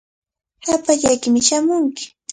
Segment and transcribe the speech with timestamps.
[0.67, 2.03] Hapallaykimi shamunki.